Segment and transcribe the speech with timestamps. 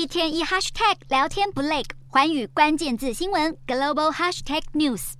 [0.00, 5.12] 一天一 hashtag 聊天不累，环宇关键字新闻 global hashtag news。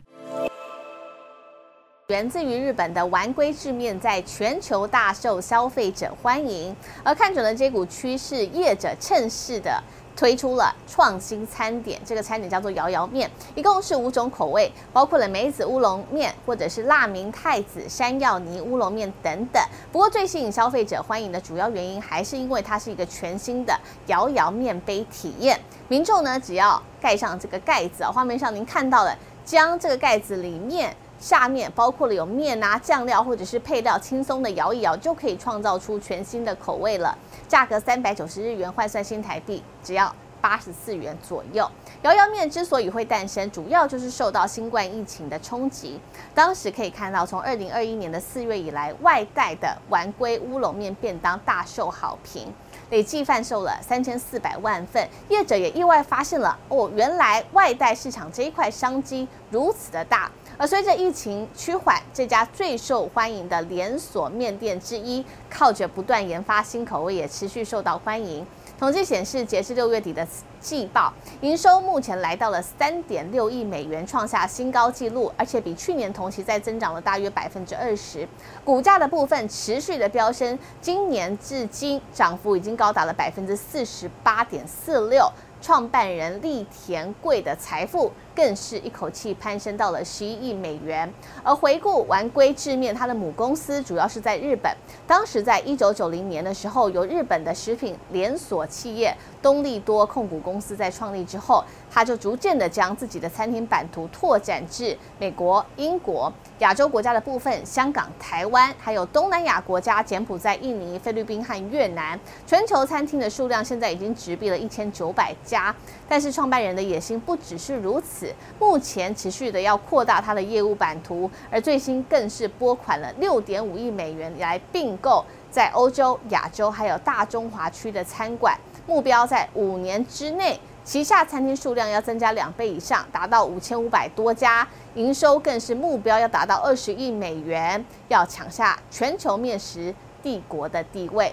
[2.09, 6.75] 源自于日本的丸龟制面在全球大受消费者欢迎，
[7.05, 9.85] 而看准了这股趋势，业者趁势的
[10.21, 11.99] 推出了创新餐点。
[12.05, 19.63] 这个餐点叫做摇摇面，一共是五种口味，包括了梅子乌龙面，或者是辣明太子山药泥乌龙面等等。
[19.91, 23.75] 不过最吸引消费者欢迎的主要原因，还是因为它是一个全新的
[24.09, 25.59] 摇摇面杯体验。
[25.89, 30.95] 民众呢，只要盖上这个盖子啊，画面上您看到了，将这个盖子里面。
[31.21, 37.17] 下面包括了有面啊、酱料或者是配料，轻松的摇一摇就可以创造出全新的口味了。
[37.47, 41.71] 价格三百九十日元，换算新台币只要八十四元左右。
[42.03, 46.01] 摇摇面之所以会诞生，主要就是受到新冠疫情的冲击。
[46.35, 52.51] 当时可以看到，从二零二一年的四月以来，外带的丸龟乌龙面便当大受好评，
[52.89, 55.07] 累计贩售了三千四百万份。
[55.29, 60.31] 业者也意外发现了，哦，原来外带市场这一块商机如此的大。
[60.61, 68.47] 而随着疫情趋缓，这家最受欢迎的连锁面店之一，靠着不断研发新口味，也持续受到欢迎。
[68.79, 70.27] 统计显示，截至六月底的
[70.61, 78.29] 季报，营收目前来到了三点六亿美元，创下新高纪录，而且比去年同期再增长了大约百分之二十。
[78.63, 85.27] 股价的部分持续的飙升，今年至今涨幅已经高达了百分之四十八点四六。
[85.61, 91.13] 创办人栗田贵的财富更是一口气攀升到了十一亿美元。
[91.43, 94.75] 而回顾丸龟制面，它的母公司主要是在日本。
[95.07, 112.19] 当时在一九九零年的时候，由日本的食品连锁企业东利多控股公司在创立之后，他就逐渐的将自己的餐厅版图拓展至美国、英国、亚洲国家的部分，香港、台湾，还有东南亚国家柬埔寨、印尼、菲律宾和越南。
[112.47, 115.75] 全球餐厅的数量现在已经直逼了一千九百家。
[116.09, 128.57] 但是创办人的野心不只是如此，目前持续的要扩大他的业务版图，而最新更是拨款了六点五亿美元来并购在欧洲、亚洲还有大中华区的餐馆，
[128.87, 130.59] 目标在五年之内。
[130.83, 141.29] 旗下餐厅数量要增加两倍以上，达到五千五百多家，营收更是目标要达到二十亿美元，要抢下全球面食帝国的地位。